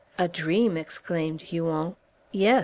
"A 0.17 0.27
dream!" 0.27 0.77
exclaimed 0.77 1.43
Huon. 1.43 1.95
"Yes! 2.31 2.59